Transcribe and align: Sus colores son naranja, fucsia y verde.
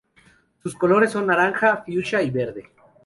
Sus 0.63 0.73
colores 0.75 1.11
son 1.11 1.27
naranja, 1.27 1.83
fucsia 1.85 2.23
y 2.23 2.31
verde. 2.31 2.71